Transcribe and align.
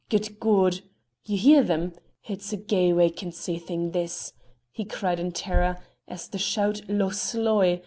Good 0.09 0.39
God! 0.39 0.81
do 1.25 1.33
you 1.33 1.37
hear 1.37 1.61
them? 1.61 1.93
It's 2.23 2.51
a 2.51 2.57
gey 2.57 2.91
wanchancy 2.91 3.59
thing 3.61 3.91
this!" 3.91 4.33
he 4.71 4.83
cried 4.83 5.19
in 5.19 5.31
terror, 5.31 5.77
as 6.07 6.27
the 6.27 6.39
shout 6.39 6.81
"Loch 6.89 7.13
Sloy!" 7.13 7.79